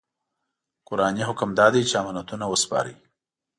قرآني 0.87 1.23
حکم 1.29 1.49
دا 1.59 1.67
دی 1.73 1.81
چې 1.89 1.93
امانتونه 2.01 2.45
وسپارئ. 2.47 2.95